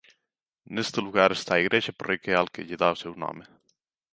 [0.75, 3.43] Neste lugar está a igrexa parroquial que lle dá o seu nome.